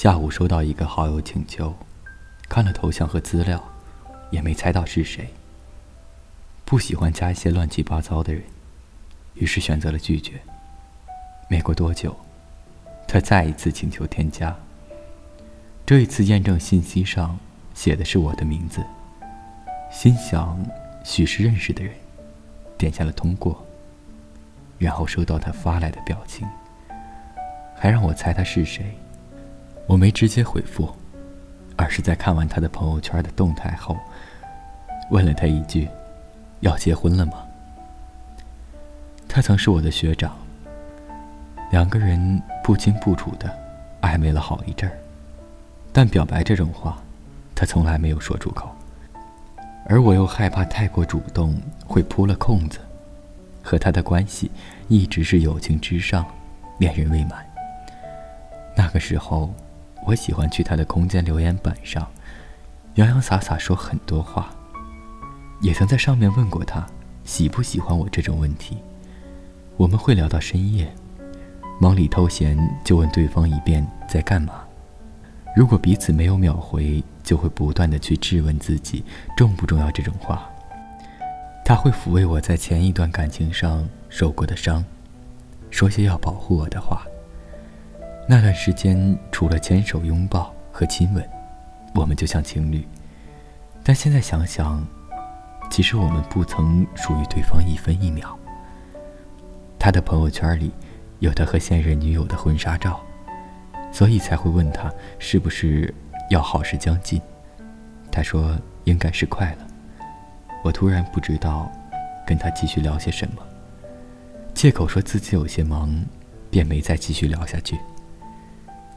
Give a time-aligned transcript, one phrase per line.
[0.00, 1.74] 下午收到一个好友请求，
[2.48, 3.62] 看了头像和资料，
[4.30, 5.28] 也没猜到是谁。
[6.64, 8.42] 不喜欢加一些乱七八糟的人，
[9.34, 10.40] 于是选择了拒绝。
[11.50, 12.16] 没过多久，
[13.06, 14.56] 他再一次请求添加。
[15.84, 17.38] 这一次验证信息上
[17.74, 18.82] 写的是我的名字，
[19.92, 20.58] 心想
[21.04, 21.92] 许是认识的人，
[22.78, 23.66] 点下了通过。
[24.78, 26.48] 然后收到他发来的表情，
[27.76, 28.96] 还让我猜他是谁。
[29.90, 30.88] 我没直接回复，
[31.74, 33.96] 而是在看完他的朋友圈的动态后，
[35.10, 35.88] 问了他一句
[36.62, 37.32] ：“要结婚了吗？”
[39.26, 40.36] 他曾是我的学长，
[41.72, 43.52] 两个人不清不楚的
[44.00, 44.96] 暧昧了好一阵儿，
[45.92, 46.96] 但表白这种话，
[47.56, 48.70] 他从来没有说出口，
[49.86, 52.78] 而我又害怕太过主动会扑了空子，
[53.60, 54.48] 和他的关系
[54.86, 56.24] 一直是友情之上，
[56.78, 57.44] 恋人未满。
[58.76, 59.52] 那个时候。
[60.06, 62.06] 我喜欢去他的空间留言板上，
[62.94, 64.50] 洋洋洒洒说很多话，
[65.60, 66.86] 也曾在上面问过他
[67.24, 68.78] 喜不喜欢我这种问题。
[69.76, 70.92] 我们会聊到深夜，
[71.80, 74.54] 忙里偷闲就问对方一遍在干嘛。
[75.56, 79.04] 如果彼此没有秒回，就会不断的去质问自己
[79.36, 80.48] 重不重要这种话。
[81.64, 84.84] 他会抚慰我在前一段感情上受过的伤，
[85.70, 87.02] 说些要保护我的话。
[88.30, 91.30] 那段时间，除了牵手、拥抱和亲吻，
[91.96, 92.86] 我们就像情侣。
[93.82, 94.86] 但现在想想，
[95.68, 98.38] 其实我们不曾属于对方一分一秒。
[99.80, 100.70] 他的朋友圈里
[101.18, 103.00] 有他和现任女友的婚纱照，
[103.90, 105.92] 所以才会问他是不是
[106.30, 107.20] 要好事将近。
[108.12, 109.66] 他说应该是快了。
[110.62, 111.68] 我突然不知道
[112.24, 113.42] 跟他继续聊些什么，
[114.54, 115.92] 借口说自己有些忙，
[116.48, 117.76] 便没再继续聊下去。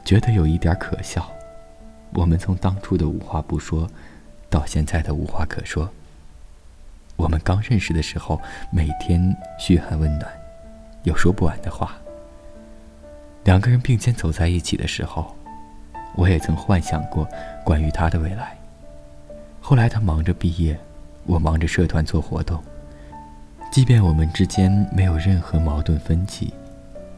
[0.04, 1.26] 觉得有一点可笑，
[2.12, 3.88] 我们从当初的无话不说，
[4.50, 5.88] 到现在的无话可说。
[7.16, 10.30] 我们刚认识的时候，每天嘘寒问暖，
[11.04, 11.96] 有说不完的话。
[13.44, 15.34] 两个人并肩走在一起的时候，
[16.16, 17.26] 我也曾幻想过
[17.64, 18.56] 关于他的未来。
[19.60, 20.78] 后来他忙着毕业，
[21.24, 22.62] 我忙着社团做活动，
[23.72, 26.52] 即便我们之间没有任何矛盾分歧，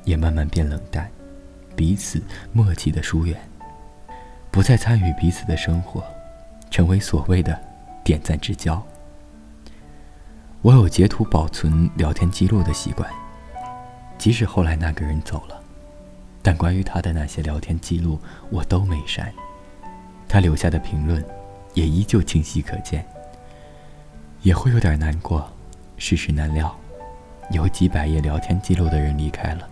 [0.04, 1.10] 也慢慢变冷淡。
[1.76, 2.22] 彼此
[2.52, 3.38] 默契的疏远，
[4.50, 6.02] 不再参与彼此的生活，
[6.70, 7.60] 成为所谓的
[8.02, 8.82] 点赞之交。
[10.62, 13.08] 我有截图保存聊天记录的习惯，
[14.16, 15.60] 即使后来那个人走了，
[16.42, 18.18] 但关于他的那些聊天记录
[18.50, 19.32] 我都没删，
[20.26, 21.22] 他留下的评论
[21.74, 23.06] 也依旧清晰可见。
[24.42, 25.50] 也会有点难过，
[25.98, 26.74] 世事难料，
[27.50, 29.68] 有几百页聊天记录的人离开了。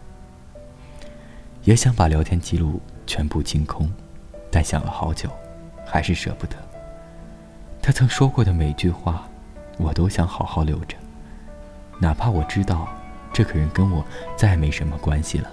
[1.65, 3.91] 也想把聊天记录全部清空，
[4.51, 5.31] 但想了好久，
[5.87, 6.57] 还是舍不得。
[7.81, 9.27] 他曾说过的每句话，
[9.79, 10.97] 我都想好好留着，
[11.99, 12.87] 哪怕我知道
[13.33, 14.05] 这个人跟我
[14.37, 15.51] 再没什么关系了，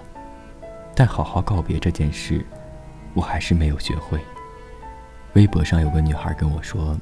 [0.93, 2.45] 但好好告别这件事，
[3.13, 4.19] 我还是没有学会。
[5.33, 6.97] 微博上有个女孩跟我说，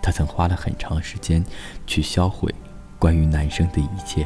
[0.00, 1.44] 她曾花了很长时间
[1.84, 2.54] 去销毁
[2.96, 4.24] 关于男生的一切，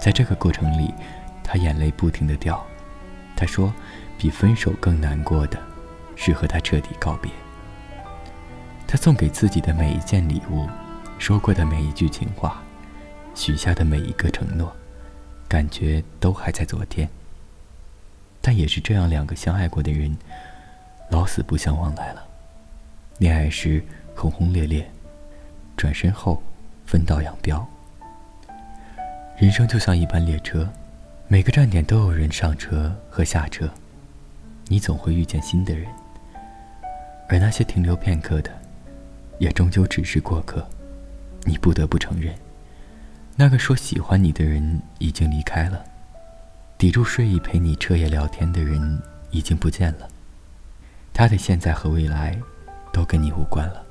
[0.00, 0.94] 在这个过程里，
[1.44, 2.64] 她眼泪不停的掉。
[3.42, 3.74] 他说
[4.16, 5.58] ：“比分手更难过的，
[6.14, 7.28] 是和他彻底告别。
[8.86, 10.68] 他送给自己的每一件礼物，
[11.18, 12.62] 说过的每一句情话，
[13.34, 14.72] 许下的每一个承诺，
[15.48, 17.08] 感觉都还在昨天。
[18.40, 20.16] 但也是这样，两个相爱过的人，
[21.10, 22.24] 老死不相往来了。
[23.18, 23.82] 恋爱时
[24.14, 24.88] 轰轰烈烈，
[25.76, 26.40] 转身后
[26.86, 27.66] 分道扬镳。
[29.36, 30.72] 人生就像一班列车。”
[31.32, 33.66] 每个站点都有人上车和下车，
[34.66, 35.90] 你总会遇见新的人，
[37.26, 38.50] 而那些停留片刻的，
[39.38, 40.68] 也终究只是过客。
[41.44, 42.34] 你不得不承认，
[43.34, 45.82] 那个说喜欢你的人已经离开了，
[46.76, 49.00] 抵住睡意陪你彻夜聊天的人
[49.30, 50.06] 已经不见了，
[51.14, 52.38] 他的现在和未来
[52.92, 53.82] 都跟你无关了。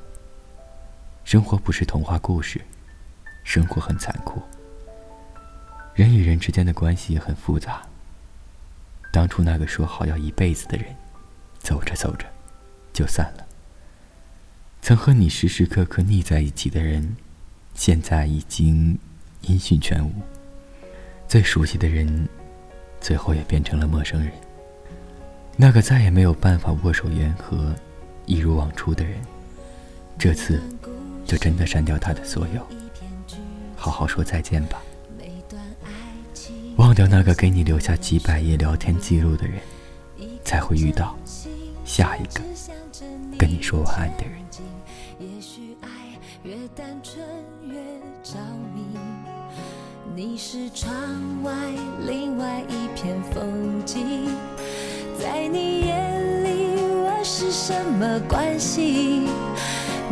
[1.23, 2.61] 生活不是童话故事，
[3.43, 4.39] 生活很残酷。
[5.93, 7.81] 人与人之间的关系很复杂。
[9.11, 10.85] 当初那个说好要一辈子的人，
[11.59, 12.25] 走着走着
[12.93, 13.45] 就散了。
[14.81, 17.15] 曾和你时时刻刻腻在一起的人，
[17.73, 18.97] 现在已经
[19.41, 20.11] 音讯全无。
[21.27, 22.27] 最熟悉的人，
[22.99, 24.31] 最后也变成了陌生人。
[25.57, 27.75] 那个再也没有办法握手言和、
[28.25, 29.19] 一如往初的人，
[30.17, 30.61] 这次
[31.25, 32.65] 就真的删掉他的所有，
[33.75, 34.81] 好好说再见吧。
[36.81, 39.61] 忘掉那个给你留下几百页聊天记录的人，
[40.43, 41.15] 才会遇到
[41.85, 42.41] 下一个
[43.37, 44.33] 跟你说晚安的人。
[45.19, 45.87] 也许爱
[46.41, 47.23] 越单纯
[47.69, 47.75] 越
[48.23, 48.39] 着
[48.73, 48.83] 迷
[50.15, 50.91] 你是窗
[51.43, 51.53] 外
[52.07, 54.27] 另外一片风景，
[55.19, 59.27] 在你眼里我是什么关系？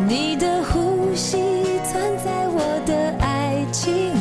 [0.08, 1.36] 你的呼吸
[1.84, 4.19] 存在我的爱情里，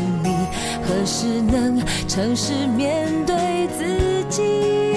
[0.89, 4.88] 何时能诚实面对自己？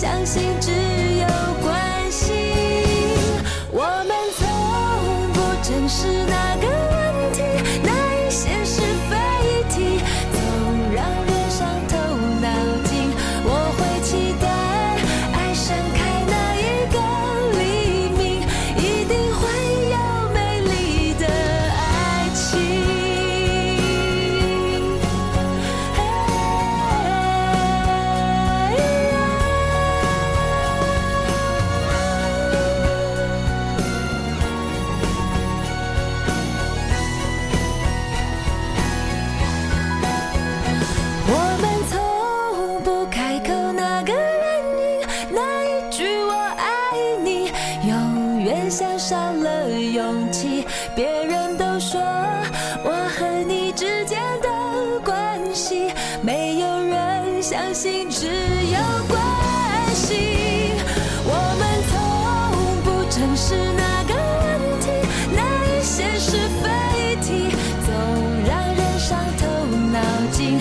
[0.00, 0.79] 相信
[48.70, 50.64] 像少了勇气，
[50.94, 52.00] 别人都说
[52.84, 55.90] 我和你之间的关系，
[56.22, 58.78] 没有人相信只有
[59.08, 59.20] 关
[59.92, 60.70] 系。
[61.24, 61.98] 我们从
[62.84, 64.86] 不正视那个问题，
[65.34, 67.50] 那一些是非题，
[67.84, 67.92] 总
[68.46, 69.46] 让人伤透
[69.90, 69.98] 脑
[70.30, 70.60] 筋。